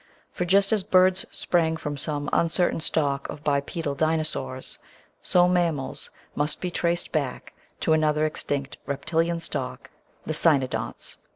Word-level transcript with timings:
For 0.31 0.45
just 0.45 0.71
as 0.71 0.81
Birds 0.81 1.27
sprang 1.29 1.77
from 1.77 1.95
some 1.95 2.27
un 2.33 2.49
certain 2.49 2.79
stock 2.79 3.29
of 3.29 3.43
bipedal 3.43 3.93
Dinosaurs, 3.93 4.79
so 5.21 5.47
Mammals 5.47 6.09
must 6.33 6.59
be 6.59 6.71
traced 6.71 7.11
back 7.11 7.53
to 7.81 7.93
another 7.93 8.25
extinct 8.25 8.77
Reptilian 8.87 9.39
stock— 9.39 9.91
the 10.25 10.33
Cjmodonts. 10.33 11.17